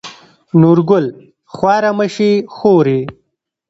نورګل: 0.61 1.05
خواره 1.53 1.91
مه 1.97 2.07
شې 2.15 2.31
خورې. 2.55 2.99